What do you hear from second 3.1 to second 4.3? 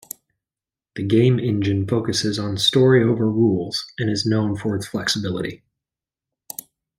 rules, and is